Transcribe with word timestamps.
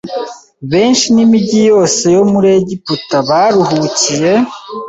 benshi 0.71 1.05
n’imijyi 1.15 1.59
yose 1.71 2.03
yo 2.15 2.23
muri 2.31 2.47
Egiputa 2.59 3.17
baruhukiye 3.29 4.33